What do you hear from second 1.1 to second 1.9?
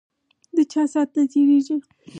نه تیریږی